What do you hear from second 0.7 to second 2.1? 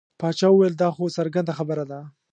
دا خو څرګنده خبره ده.